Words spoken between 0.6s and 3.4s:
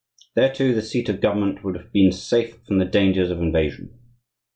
the seat of government would have been safe from the dangers of